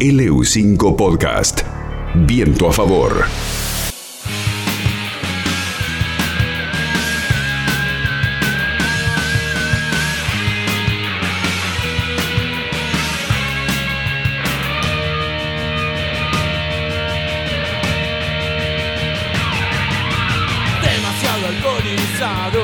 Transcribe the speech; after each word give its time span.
LU5 0.00 0.96
Podcast. 0.96 1.60
Viento 2.14 2.66
a 2.66 2.72
favor. 2.72 3.26
demasiado 20.82 21.46
alcoholizado, 21.46 22.59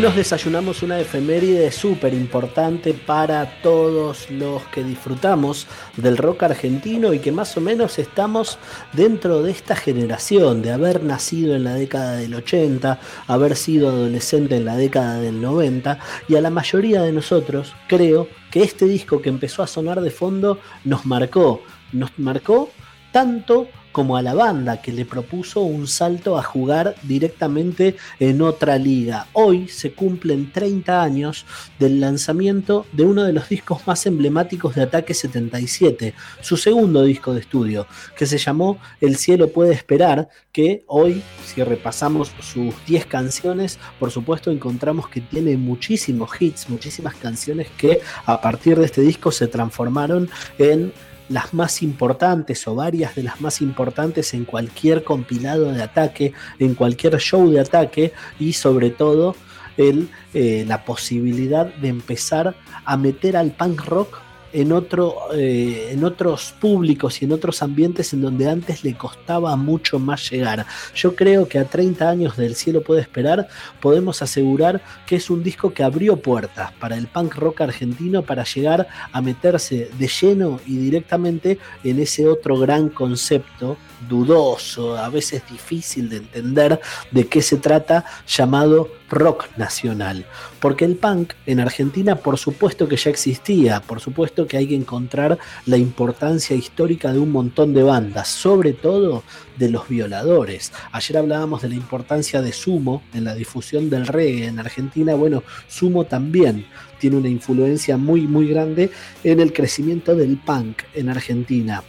Nos 0.00 0.14
desayunamos 0.14 0.84
una 0.84 1.00
efeméride 1.00 1.72
súper 1.72 2.14
importante 2.14 2.94
para 2.94 3.60
todos 3.62 4.30
los 4.30 4.62
que 4.68 4.84
disfrutamos 4.84 5.66
del 5.96 6.16
rock 6.16 6.44
argentino 6.44 7.12
y 7.12 7.18
que 7.18 7.32
más 7.32 7.56
o 7.56 7.60
menos 7.60 7.98
estamos 7.98 8.60
dentro 8.92 9.42
de 9.42 9.50
esta 9.50 9.74
generación, 9.74 10.62
de 10.62 10.70
haber 10.70 11.02
nacido 11.02 11.56
en 11.56 11.64
la 11.64 11.74
década 11.74 12.12
del 12.12 12.32
80, 12.32 13.00
haber 13.26 13.56
sido 13.56 13.88
adolescente 13.88 14.56
en 14.56 14.66
la 14.66 14.76
década 14.76 15.18
del 15.18 15.42
90 15.42 15.98
y 16.28 16.36
a 16.36 16.40
la 16.42 16.50
mayoría 16.50 17.02
de 17.02 17.10
nosotros 17.10 17.74
creo 17.88 18.28
que 18.52 18.62
este 18.62 18.84
disco 18.84 19.20
que 19.20 19.30
empezó 19.30 19.64
a 19.64 19.66
sonar 19.66 20.00
de 20.00 20.12
fondo 20.12 20.60
nos 20.84 21.06
marcó, 21.06 21.64
nos 21.90 22.16
marcó 22.18 22.70
tanto 23.10 23.66
como 23.98 24.16
a 24.16 24.22
la 24.22 24.32
banda 24.32 24.80
que 24.80 24.92
le 24.92 25.04
propuso 25.04 25.62
un 25.62 25.88
salto 25.88 26.38
a 26.38 26.42
jugar 26.44 26.94
directamente 27.02 27.96
en 28.20 28.42
otra 28.42 28.78
liga. 28.78 29.26
Hoy 29.32 29.66
se 29.66 29.90
cumplen 29.90 30.52
30 30.52 31.02
años 31.02 31.46
del 31.80 31.98
lanzamiento 31.98 32.86
de 32.92 33.02
uno 33.02 33.24
de 33.24 33.32
los 33.32 33.48
discos 33.48 33.84
más 33.88 34.06
emblemáticos 34.06 34.76
de 34.76 34.82
Ataque 34.82 35.14
77, 35.14 36.14
su 36.40 36.56
segundo 36.56 37.02
disco 37.02 37.34
de 37.34 37.40
estudio, 37.40 37.88
que 38.16 38.26
se 38.26 38.38
llamó 38.38 38.78
El 39.00 39.16
cielo 39.16 39.48
puede 39.48 39.74
esperar, 39.74 40.28
que 40.52 40.84
hoy, 40.86 41.20
si 41.44 41.64
repasamos 41.64 42.32
sus 42.40 42.74
10 42.86 43.06
canciones, 43.06 43.80
por 43.98 44.12
supuesto 44.12 44.52
encontramos 44.52 45.08
que 45.08 45.22
tiene 45.22 45.56
muchísimos 45.56 46.30
hits, 46.40 46.68
muchísimas 46.68 47.16
canciones 47.16 47.66
que 47.76 48.00
a 48.26 48.40
partir 48.40 48.78
de 48.78 48.84
este 48.84 49.00
disco 49.00 49.32
se 49.32 49.48
transformaron 49.48 50.30
en 50.58 50.92
las 51.28 51.54
más 51.54 51.82
importantes 51.82 52.66
o 52.66 52.74
varias 52.74 53.14
de 53.14 53.22
las 53.22 53.40
más 53.40 53.60
importantes 53.60 54.34
en 54.34 54.44
cualquier 54.44 55.04
compilado 55.04 55.72
de 55.72 55.82
ataque, 55.82 56.32
en 56.58 56.74
cualquier 56.74 57.18
show 57.18 57.50
de 57.50 57.60
ataque 57.60 58.12
y 58.38 58.52
sobre 58.52 58.90
todo 58.90 59.36
el, 59.76 60.08
eh, 60.34 60.64
la 60.66 60.84
posibilidad 60.84 61.66
de 61.66 61.88
empezar 61.88 62.56
a 62.84 62.96
meter 62.96 63.36
al 63.36 63.52
punk 63.52 63.84
rock 63.84 64.27
en, 64.52 64.72
otro, 64.72 65.16
eh, 65.34 65.90
en 65.92 66.04
otros 66.04 66.54
públicos 66.60 67.20
y 67.20 67.24
en 67.24 67.32
otros 67.32 67.62
ambientes 67.62 68.12
en 68.12 68.22
donde 68.22 68.48
antes 68.48 68.84
le 68.84 68.94
costaba 68.94 69.54
mucho 69.56 69.98
más 69.98 70.30
llegar. 70.30 70.66
Yo 70.94 71.14
creo 71.14 71.48
que 71.48 71.58
a 71.58 71.64
30 71.64 72.08
años 72.08 72.36
del 72.36 72.54
cielo 72.54 72.82
puede 72.82 73.00
esperar, 73.00 73.48
podemos 73.80 74.22
asegurar 74.22 74.80
que 75.06 75.16
es 75.16 75.30
un 75.30 75.42
disco 75.42 75.72
que 75.72 75.82
abrió 75.82 76.16
puertas 76.16 76.72
para 76.72 76.96
el 76.96 77.06
punk 77.06 77.34
rock 77.36 77.62
argentino 77.62 78.22
para 78.22 78.44
llegar 78.44 78.88
a 79.12 79.20
meterse 79.20 79.90
de 79.98 80.08
lleno 80.08 80.60
y 80.66 80.76
directamente 80.76 81.58
en 81.84 82.00
ese 82.00 82.26
otro 82.26 82.58
gran 82.58 82.88
concepto 82.88 83.76
dudoso, 84.08 84.96
a 84.96 85.08
veces 85.08 85.42
difícil 85.50 86.08
de 86.08 86.18
entender 86.18 86.80
de 87.10 87.26
qué 87.26 87.42
se 87.42 87.56
trata, 87.56 88.04
llamado 88.26 88.88
rock 89.10 89.46
nacional. 89.56 90.26
Porque 90.60 90.84
el 90.84 90.96
punk 90.96 91.32
en 91.46 91.60
Argentina 91.60 92.16
por 92.16 92.38
supuesto 92.38 92.88
que 92.88 92.96
ya 92.96 93.10
existía, 93.10 93.80
por 93.80 94.00
supuesto 94.00 94.46
que 94.46 94.56
hay 94.56 94.68
que 94.68 94.74
encontrar 94.74 95.38
la 95.66 95.76
importancia 95.76 96.56
histórica 96.56 97.12
de 97.12 97.18
un 97.18 97.32
montón 97.32 97.74
de 97.74 97.82
bandas, 97.82 98.28
sobre 98.28 98.72
todo 98.72 99.22
de 99.56 99.70
los 99.70 99.88
violadores. 99.88 100.72
Ayer 100.92 101.18
hablábamos 101.18 101.62
de 101.62 101.70
la 101.70 101.74
importancia 101.74 102.42
de 102.42 102.52
Sumo 102.52 103.02
en 103.14 103.24
la 103.24 103.34
difusión 103.34 103.90
del 103.90 104.06
reggae 104.06 104.46
en 104.46 104.58
Argentina, 104.58 105.14
bueno, 105.14 105.42
Sumo 105.68 106.04
también 106.04 106.66
tiene 106.98 107.16
una 107.16 107.28
influencia 107.28 107.96
muy 107.96 108.22
muy 108.22 108.48
grande 108.48 108.90
en 109.24 109.40
el 109.40 109.52
crecimiento 109.52 110.14
del 110.14 110.36
punk 110.36 110.82
en 110.94 111.08
Argentina 111.08 111.82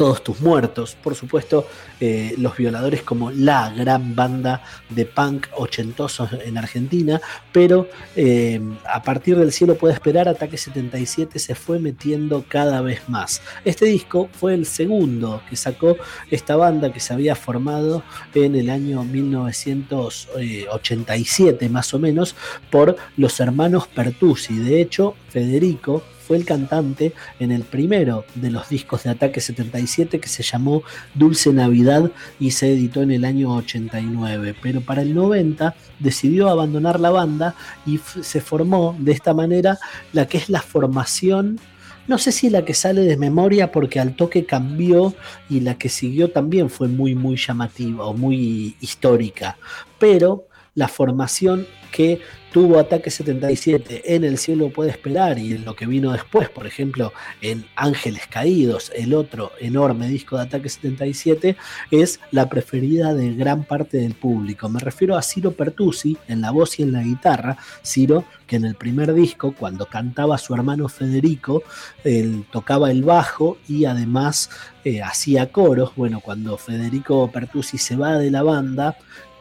todos 0.00 0.24
tus 0.24 0.40
muertos, 0.40 0.96
por 1.04 1.14
supuesto, 1.14 1.68
eh, 2.00 2.34
Los 2.38 2.56
Violadores 2.56 3.02
como 3.02 3.30
la 3.30 3.68
gran 3.68 4.16
banda 4.16 4.64
de 4.88 5.04
punk 5.04 5.48
ochentosos 5.54 6.30
en 6.42 6.56
Argentina, 6.56 7.20
pero 7.52 7.86
eh, 8.16 8.62
a 8.86 9.02
partir 9.02 9.36
del 9.36 9.52
cielo 9.52 9.74
puede 9.74 9.92
esperar, 9.92 10.26
Ataque 10.26 10.56
77 10.56 11.38
se 11.38 11.54
fue 11.54 11.78
metiendo 11.80 12.46
cada 12.48 12.80
vez 12.80 13.10
más. 13.10 13.42
Este 13.62 13.84
disco 13.84 14.30
fue 14.32 14.54
el 14.54 14.64
segundo 14.64 15.42
que 15.50 15.56
sacó 15.56 15.98
esta 16.30 16.56
banda 16.56 16.94
que 16.94 17.00
se 17.00 17.12
había 17.12 17.34
formado 17.34 18.02
en 18.32 18.54
el 18.54 18.70
año 18.70 19.04
1987 19.04 21.68
más 21.68 21.92
o 21.92 21.98
menos 21.98 22.34
por 22.70 22.96
los 23.18 23.38
hermanos 23.38 23.86
Pertusi. 23.86 24.56
De 24.56 24.80
hecho, 24.80 25.14
Federico 25.28 26.02
fue 26.30 26.36
el 26.36 26.44
cantante 26.44 27.12
en 27.40 27.50
el 27.50 27.64
primero 27.64 28.24
de 28.36 28.52
los 28.52 28.68
discos 28.68 29.02
de 29.02 29.10
Ataque 29.10 29.40
77 29.40 30.20
que 30.20 30.28
se 30.28 30.44
llamó 30.44 30.84
Dulce 31.12 31.52
Navidad 31.52 32.12
y 32.38 32.52
se 32.52 32.72
editó 32.72 33.02
en 33.02 33.10
el 33.10 33.24
año 33.24 33.52
89. 33.56 34.54
Pero 34.62 34.80
para 34.80 35.02
el 35.02 35.12
90 35.12 35.74
decidió 35.98 36.48
abandonar 36.48 37.00
la 37.00 37.10
banda 37.10 37.56
y 37.84 37.98
se 37.98 38.40
formó 38.40 38.94
de 39.00 39.10
esta 39.10 39.34
manera 39.34 39.80
la 40.12 40.26
que 40.26 40.38
es 40.38 40.48
la 40.48 40.62
formación 40.62 41.58
no 42.06 42.16
sé 42.18 42.30
si 42.30 42.48
la 42.48 42.64
que 42.64 42.74
sale 42.74 43.02
de 43.02 43.16
memoria 43.16 43.72
porque 43.72 43.98
al 43.98 44.14
toque 44.14 44.46
cambió 44.46 45.14
y 45.48 45.60
la 45.60 45.78
que 45.78 45.88
siguió 45.88 46.30
también 46.30 46.70
fue 46.70 46.86
muy 46.86 47.16
muy 47.16 47.36
llamativa 47.36 48.06
o 48.06 48.14
muy 48.14 48.76
histórica, 48.80 49.58
pero 49.98 50.46
la 50.74 50.88
formación 50.88 51.66
que 51.90 52.20
tuvo 52.52 52.78
Ataque 52.78 53.10
77 53.10 54.14
en 54.14 54.24
El 54.24 54.38
cielo 54.38 54.70
puede 54.70 54.90
esperar 54.90 55.38
y 55.38 55.52
en 55.52 55.64
lo 55.64 55.76
que 55.76 55.86
vino 55.86 56.12
después, 56.12 56.48
por 56.48 56.66
ejemplo, 56.66 57.12
en 57.40 57.64
Ángeles 57.76 58.22
Caídos, 58.28 58.90
el 58.94 59.14
otro 59.14 59.52
enorme 59.60 60.08
disco 60.08 60.36
de 60.36 60.42
Ataque 60.42 60.68
77, 60.68 61.56
es 61.90 62.20
la 62.32 62.48
preferida 62.48 63.14
de 63.14 63.34
gran 63.34 63.64
parte 63.64 63.98
del 63.98 64.14
público. 64.14 64.68
Me 64.68 64.80
refiero 64.80 65.16
a 65.16 65.22
Ciro 65.22 65.52
Pertusi 65.52 66.16
en 66.28 66.40
la 66.40 66.50
voz 66.50 66.78
y 66.78 66.82
en 66.82 66.92
la 66.92 67.02
guitarra. 67.02 67.56
Ciro, 67.84 68.24
que 68.46 68.56
en 68.56 68.64
el 68.64 68.74
primer 68.74 69.14
disco, 69.14 69.54
cuando 69.56 69.86
cantaba 69.86 70.38
su 70.38 70.54
hermano 70.54 70.88
Federico, 70.88 71.62
él 72.02 72.44
tocaba 72.50 72.90
el 72.90 73.04
bajo 73.04 73.58
y 73.68 73.84
además 73.84 74.50
eh, 74.84 75.02
hacía 75.02 75.52
coros. 75.52 75.92
Bueno, 75.94 76.20
cuando 76.20 76.56
Federico 76.56 77.30
Pertusi 77.30 77.78
se 77.78 77.96
va 77.96 78.18
de 78.18 78.30
la 78.30 78.42
banda, 78.42 78.96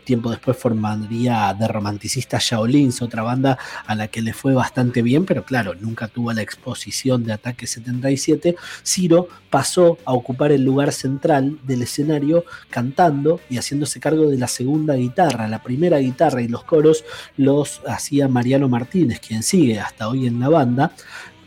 tiempo 0.09 0.31
después 0.31 0.57
formaría 0.57 1.53
de 1.53 1.67
Romanticista 1.67 2.39
Shaolins, 2.41 3.03
otra 3.03 3.21
banda 3.21 3.59
a 3.85 3.93
la 3.93 4.07
que 4.07 4.23
le 4.23 4.33
fue 4.33 4.55
bastante 4.55 5.03
bien, 5.03 5.23
pero 5.23 5.43
claro, 5.45 5.75
nunca 5.75 6.07
tuvo 6.07 6.33
la 6.33 6.41
exposición 6.41 7.23
de 7.23 7.33
Ataque 7.33 7.67
77. 7.67 8.55
Ciro 8.83 9.27
pasó 9.51 9.99
a 10.05 10.13
ocupar 10.13 10.51
el 10.51 10.63
lugar 10.63 10.93
central 10.93 11.59
del 11.61 11.83
escenario 11.83 12.43
cantando 12.71 13.39
y 13.51 13.59
haciéndose 13.59 13.99
cargo 13.99 14.27
de 14.27 14.39
la 14.39 14.47
segunda 14.47 14.95
guitarra. 14.95 15.47
La 15.47 15.61
primera 15.61 15.99
guitarra 15.99 16.41
y 16.41 16.47
los 16.47 16.63
coros 16.63 17.05
los 17.37 17.83
hacía 17.87 18.27
Mariano 18.27 18.67
Martínez, 18.67 19.19
quien 19.19 19.43
sigue 19.43 19.79
hasta 19.79 20.09
hoy 20.09 20.25
en 20.25 20.39
la 20.39 20.49
banda. 20.49 20.91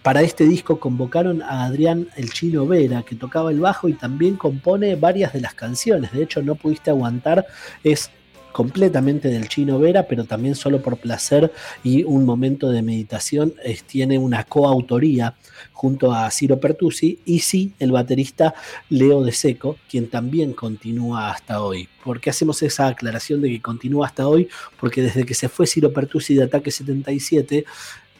Para 0.04 0.22
este 0.22 0.44
disco 0.44 0.78
convocaron 0.78 1.42
a 1.42 1.64
Adrián 1.64 2.06
El 2.16 2.32
Chino 2.32 2.64
Vera, 2.64 3.02
que 3.02 3.16
tocaba 3.16 3.50
el 3.50 3.58
bajo 3.58 3.88
y 3.88 3.94
también 3.94 4.36
compone 4.36 4.94
varias 4.94 5.32
de 5.32 5.40
las 5.40 5.54
canciones. 5.54 6.12
De 6.12 6.22
hecho, 6.22 6.42
no 6.42 6.54
pudiste 6.54 6.90
aguantar, 6.90 7.44
es 7.82 8.10
completamente 8.52 9.28
del 9.28 9.49
chino 9.49 9.78
Vera, 9.78 10.06
pero 10.06 10.25
también 10.25 10.54
solo 10.54 10.82
por 10.82 10.99
placer 10.99 11.52
y 11.82 12.04
un 12.04 12.25
momento 12.25 12.70
de 12.70 12.82
meditación 12.82 13.54
tiene 13.87 14.19
una 14.19 14.44
coautoría 14.44 15.34
junto 15.72 16.12
a 16.12 16.31
Ciro 16.31 16.60
Pertusi 16.60 17.19
y 17.25 17.40
sí 17.40 17.72
el 17.78 17.93
baterista 17.93 18.54
Leo 18.88 19.22
De 19.25 19.32
Seco, 19.32 19.78
quien 19.90 20.08
también 20.08 20.52
continúa 20.52 21.31
hasta 21.31 21.62
hoy. 21.62 21.88
¿Por 22.04 22.20
qué 22.20 22.31
hacemos 22.31 22.62
esa 22.62 22.88
aclaración 22.88 23.40
de 23.40 23.49
que 23.49 23.60
continúa 23.60 24.06
hasta 24.06 24.28
hoy? 24.28 24.49
Porque 24.78 25.02
desde 25.02 25.25
que 25.25 25.34
se 25.34 25.48
fue 25.48 25.66
Ciro 25.66 25.93
Pertusi 25.93 26.34
de 26.34 26.44
Ataque 26.44 26.70
77, 26.70 27.64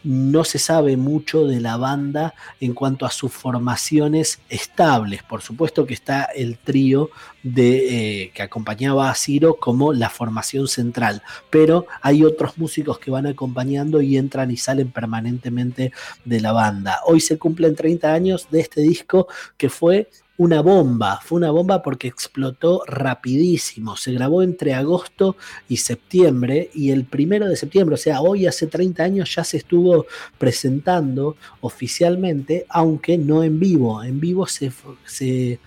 no 0.05 0.45
se 0.45 0.59
sabe 0.59 0.97
mucho 0.97 1.47
de 1.47 1.61
la 1.61 1.77
banda 1.77 2.35
en 2.61 2.75
cuanto 2.75 3.07
a 3.07 3.11
sus 3.11 3.33
formaciones 3.33 4.41
estables. 4.49 5.23
Por 5.23 5.43
supuesto 5.43 5.87
que 5.87 5.95
está 5.95 6.25
el 6.25 6.59
trío 6.59 7.11
de, 7.43 8.23
eh, 8.23 8.31
que 8.35 8.43
acompañaba 8.43 9.11
a 9.11 9.15
Ciro 9.15 9.57
como 9.57 9.93
la 9.93 10.11
formación 10.11 10.69
central, 10.69 11.23
pero 11.51 11.87
hay 12.01 12.25
otros 12.25 12.59
músicos 12.59 12.99
que 12.99 13.11
van 13.11 13.27
acompañando 13.27 14.01
y 14.01 14.17
entran 14.17 14.51
y 14.51 14.57
salen 14.57 14.91
permanentemente 14.91 15.93
de 16.25 16.41
la 16.41 16.53
banda. 16.53 17.01
Hoy 17.07 17.21
se 17.21 17.39
cumplen 17.39 17.75
30 17.75 18.13
años 18.13 18.49
de 18.51 18.61
este 18.61 18.81
disco 18.81 19.29
que 19.57 19.69
fue 19.69 20.09
una 20.43 20.61
bomba, 20.61 21.21
fue 21.23 21.39
una 21.39 21.53
bomba 21.53 21.83
porque 21.83 22.09
explotó 22.09 22.83
rapidísimo. 22.87 23.97
Se 23.97 24.13
grabó 24.13 24.43
entre 24.43 24.75
agosto 24.75 25.37
y 25.69 25.77
septiembre 25.77 26.71
y 26.75 26.91
el 26.91 27.05
primero 27.05 27.47
de 27.49 27.57
septiembre, 27.57 27.95
o 27.95 27.99
sea, 27.99 28.21
hoy 28.21 28.47
hace 28.47 28.67
30 28.67 29.05
años 29.05 29.35
ya 29.35 29.45
se 29.45 29.59
estuvo 29.59 30.07
presentando 30.39 31.37
oficialmente, 31.61 32.67
aunque 32.69 33.19
no 33.19 33.45
en 33.45 33.61
vivo. 33.61 34.03
En 34.03 34.19
vivo 34.19 34.47
se, 34.47 34.73
se 35.05 35.61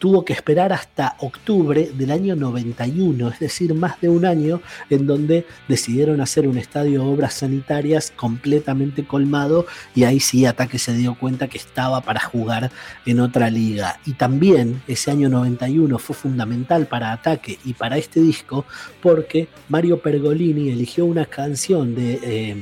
tuvo 0.00 0.24
que 0.24 0.32
esperar 0.32 0.72
hasta 0.72 1.14
octubre 1.20 1.92
del 1.94 2.10
año 2.10 2.34
91, 2.34 3.28
es 3.28 3.38
decir, 3.38 3.74
más 3.74 4.00
de 4.00 4.08
un 4.08 4.24
año 4.24 4.62
en 4.88 5.06
donde 5.06 5.46
decidieron 5.68 6.22
hacer 6.22 6.48
un 6.48 6.56
estadio 6.56 7.02
de 7.02 7.06
obras 7.06 7.34
sanitarias 7.34 8.10
completamente 8.16 9.04
colmado 9.04 9.66
y 9.94 10.04
ahí 10.04 10.18
sí 10.18 10.46
Ataque 10.46 10.78
se 10.78 10.94
dio 10.94 11.16
cuenta 11.16 11.48
que 11.48 11.58
estaba 11.58 12.00
para 12.00 12.20
jugar 12.20 12.70
en 13.04 13.20
otra 13.20 13.50
liga. 13.50 14.00
Y 14.06 14.14
también 14.14 14.82
ese 14.88 15.10
año 15.10 15.28
91 15.28 15.98
fue 15.98 16.16
fundamental 16.16 16.86
para 16.86 17.12
Ataque 17.12 17.58
y 17.64 17.74
para 17.74 17.98
este 17.98 18.20
disco 18.20 18.64
porque 19.02 19.48
Mario 19.68 20.00
Pergolini 20.00 20.70
eligió 20.70 21.04
una 21.04 21.26
canción 21.26 21.94
de... 21.94 22.20
Eh, 22.22 22.56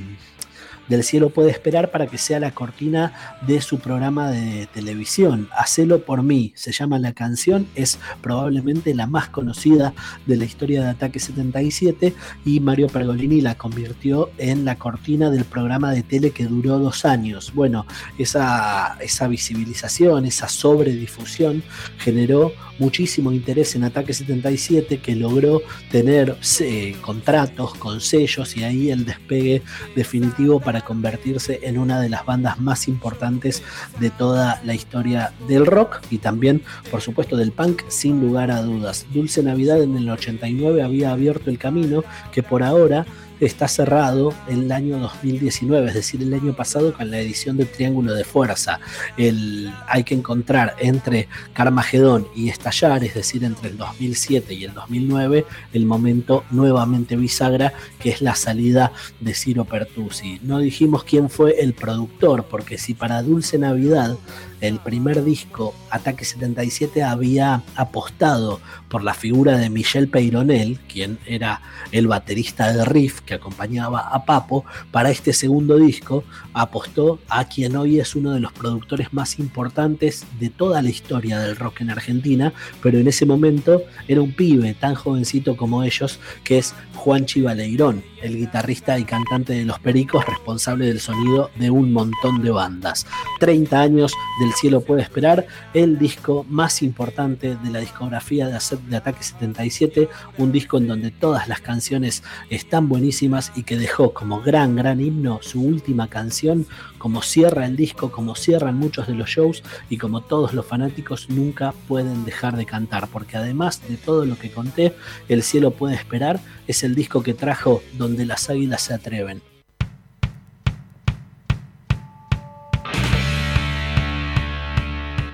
del 0.89 1.05
cielo 1.05 1.31
puede 1.31 1.51
esperar 1.51 1.91
para 1.91 2.07
que 2.07 2.19
sea 2.19 2.41
la 2.41 2.53
cortina 2.53 3.13
de 3.47 3.61
su 3.61 3.79
programa 3.79 4.31
de 4.31 4.67
televisión. 4.67 5.49
Hacelo 5.57 6.05
por 6.05 6.23
mí, 6.23 6.53
se 6.55 6.73
llama 6.73 6.99
la 6.99 7.13
canción, 7.13 7.67
es 7.75 7.99
probablemente 8.23 8.95
la 8.95 9.07
más 9.07 9.29
conocida 9.29 9.93
de 10.27 10.37
la 10.37 10.45
historia 10.45 10.83
de 10.83 10.89
Ataque 10.89 11.21
77 11.21 12.15
y 12.45 12.61
Mario 12.61 12.89
Pergolini 12.89 13.41
la 13.41 13.57
convirtió 13.57 14.31
en 14.39 14.65
la 14.65 14.77
cortina 14.77 15.31
del 15.31 15.45
programa 15.45 15.93
de 15.93 16.03
tele 16.03 16.31
que 16.31 16.47
duró 16.47 16.79
dos 16.79 17.05
años. 17.05 17.53
Bueno, 17.55 17.87
esa, 18.19 18.97
esa 19.01 19.29
visibilización, 19.29 20.25
esa 20.25 20.49
sobredifusión 20.49 21.63
generó 21.99 22.53
muchísimo 22.79 23.33
interés 23.33 23.75
en 23.75 23.85
Ataque 23.85 24.13
77 24.13 24.99
que 24.99 25.17
logró 25.17 25.63
tener 25.91 26.37
eh, 26.61 26.97
contratos 27.01 27.75
con 27.75 28.01
sellos 28.01 28.57
y 28.57 28.65
ahí 28.65 28.91
el 28.91 29.05
despegue 29.05 29.63
definitivo 29.95 30.61
para 30.61 30.78
convertirse 30.83 31.61
en 31.63 31.79
una 31.79 32.01
de 32.01 32.09
las 32.09 32.25
bandas 32.25 32.61
más 32.61 32.89
importantes 32.89 33.63
de 34.01 34.11
toda 34.11 34.61
la 34.65 34.75
historia 34.75 35.33
del 35.47 35.67
rock 35.67 36.01
y 36.11 36.19
también 36.19 36.63
por 36.91 37.01
supuesto 37.01 37.37
del 37.37 37.53
punk 37.53 37.83
sin 37.89 38.21
lugar 38.21 38.51
a 38.51 38.63
dudas. 38.63 39.07
Dulce 39.13 39.43
Navidad 39.43 39.83
en 39.83 39.97
el 39.97 40.09
89 40.09 40.83
había 40.83 41.13
abierto 41.13 41.51
el 41.51 41.59
camino 41.59 42.05
que 42.33 42.43
por 42.43 42.63
ahora 42.63 43.07
está 43.41 43.69
cerrado 43.69 44.35
el 44.49 44.71
año 44.73 44.99
2019, 44.99 45.89
es 45.89 45.95
decir, 45.95 46.23
el 46.23 46.35
año 46.35 46.55
pasado 46.55 46.93
con 46.93 47.11
la 47.11 47.21
edición 47.21 47.57
de 47.57 47.65
Triángulo 47.65 48.15
de 48.15 48.25
Fuerza. 48.25 48.81
El, 49.17 49.73
hay 49.87 50.05
que 50.05 50.15
encontrar 50.15 50.75
entre 50.79 51.29
Carmagedón 51.53 52.27
y 52.35 52.49
Estallar, 52.49 53.05
es 53.05 53.15
decir, 53.15 53.45
entre 53.45 53.71
el 53.71 53.77
2007 53.77 54.55
y 54.55 54.65
el 54.65 54.75
2009, 54.75 55.47
el 55.73 55.87
momento 55.87 56.45
nuevamente 56.51 57.17
bisagra, 57.17 57.73
que 57.99 58.11
es 58.11 58.23
la 58.23 58.35
salida 58.35 58.93
de 59.21 59.35
Ciro 59.35 59.65
Pertusi. 59.65 60.41
No 60.43 60.59
dijimos 60.59 61.05
quién 61.05 61.31
fue 61.31 61.61
el 61.61 61.75
productor, 61.75 62.45
porque 62.45 62.79
si 62.79 62.95
para 62.95 63.23
Dulce 63.23 63.59
Navidad 63.59 64.17
el 64.61 64.81
primer 64.81 65.23
disco, 65.23 65.75
Ataque 65.91 66.25
77, 66.25 67.03
había 67.03 67.63
apostado 67.77 68.61
por 68.89 69.05
la 69.05 69.15
figura 69.15 69.57
de 69.57 69.71
Michel 69.71 70.09
Peyronel, 70.09 70.81
quien 70.89 71.19
era 71.27 71.63
el 71.93 72.09
baterista 72.09 72.73
de 72.73 72.85
Riff 72.85 73.21
que 73.29 73.35
acompañaba 73.35 74.01
a 74.01 74.25
Papo. 74.25 74.65
Para 74.91 75.11
este 75.11 75.35
segundo 75.35 75.77
disco, 75.77 76.25
apostó 76.55 77.19
a 77.29 77.45
quien 77.45 77.77
hoy 77.77 78.01
es 78.01 78.17
uno 78.17 78.33
de 78.33 78.41
los 78.41 78.53
productores 78.53 79.13
más 79.13 79.39
importantes 79.39 80.25
de 80.41 80.49
toda 80.49 80.81
la 80.81 80.89
historia 80.89 81.39
del 81.39 81.57
rock 81.57 81.83
en 81.83 81.91
Argentina, 81.91 82.55
pero 82.83 82.99
en 82.99 83.07
ese 83.07 83.27
momento 83.27 83.83
era 84.09 84.23
un 84.23 84.33
pibe 84.33 84.73
tan 84.73 84.95
jovencito 84.95 85.57
como 85.57 85.83
ellos, 85.83 86.19
que 86.43 86.57
es 86.59 86.75
Juan 86.95 87.27
Chivaleirón, 87.27 88.03
el 88.23 88.39
guitarrista 88.39 88.99
y 88.99 89.05
cantante 89.05 89.53
de 89.53 89.65
Los 89.65 89.79
Pericos, 89.79 90.25
responsable 90.25 90.87
del 90.87 91.01
sonido 91.01 91.51
de 91.57 91.71
un 91.71 91.93
montón 91.93 92.43
de 92.43 92.51
bandas. 92.51 93.07
30 93.41 93.81
años 93.81 94.13
del 94.41 94.53
cielo 94.55 94.81
puede 94.81 95.03
esperar, 95.03 95.47
el 95.75 95.99
disco 95.99 96.47
más 96.49 96.83
importante 96.83 97.57
de 97.57 97.71
la 97.71 97.81
discografía 97.81 98.49
de, 98.49 98.97
Ataque 98.97 99.23
77, 99.23 100.09
un 100.39 100.51
disco 100.51 100.79
en 100.79 100.89
donde 100.89 101.11
todas 101.11 101.47
las 101.47 101.61
canciones 101.61 102.23
están 102.49 102.89
buenísimas 102.89 103.18
y 103.23 103.65
que 103.65 103.77
dejó 103.77 104.13
como 104.13 104.41
gran, 104.43 104.77
gran 104.77 105.01
himno 105.01 105.41
su 105.43 105.61
última 105.61 106.09
canción, 106.09 106.67
como 106.99 107.23
cierra 107.23 107.67
el 107.67 107.75
disco, 107.75 108.13
como 108.13 108.37
cierran 108.37 108.77
muchos 108.77 109.09
de 109.09 109.15
los 109.15 109.29
shows 109.29 109.65
y 109.91 109.99
como 109.99 110.21
todos 110.21 110.55
los 110.55 110.65
fanáticos 110.65 111.29
nunca 111.29 111.75
pueden 111.89 112.25
dejar 112.25 112.57
de 112.57 112.65
cantar, 112.65 113.09
porque 113.09 113.37
además 113.37 113.83
de 113.89 113.97
todo 113.97 114.25
lo 114.25 114.39
que 114.39 114.51
conté, 114.51 114.95
El 115.29 115.43
cielo 115.43 115.73
puede 115.73 115.97
esperar 115.97 116.41
es 116.69 116.85
el 116.85 116.95
disco 116.95 117.23
que 117.23 117.35
trajo 117.35 117.83
donde 117.95 118.25
las 118.25 118.51
águilas 118.51 118.83
se 118.83 118.95
atreven. 118.95 119.43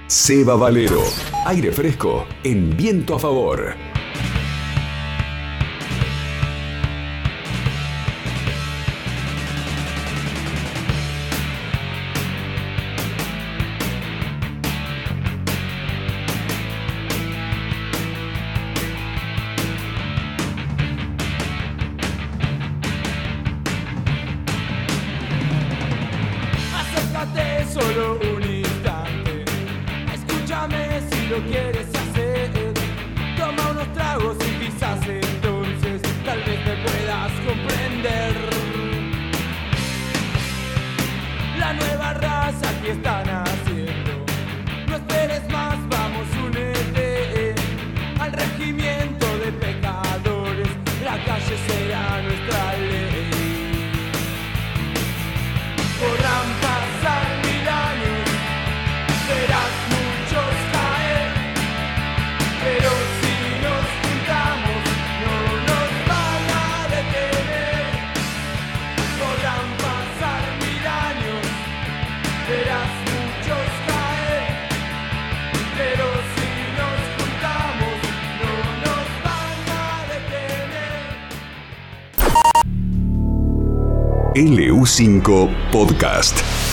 Seba 0.06 0.56
Valero, 0.56 1.02
aire 1.46 1.70
fresco 1.70 2.24
en 2.44 2.76
viento 2.76 3.16
a 3.16 3.18
favor. 3.18 3.93
LU5 84.34 85.48
Podcast. 85.70 86.63